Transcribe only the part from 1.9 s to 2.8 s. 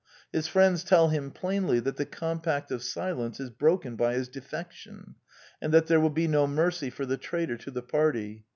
the compact